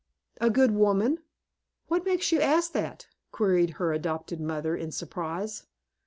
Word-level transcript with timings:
"A 0.37 0.49
good 0.49 0.71
woman! 0.71 1.19
What 1.87 2.05
makes 2.05 2.31
you 2.31 2.39
ask 2.41 2.71
that?" 2.71 3.05
queried 3.31 3.69
her 3.77 3.93
adopted 3.93 4.41
mother, 4.41 4.75
in 4.75 4.91
surprise. 4.91 5.67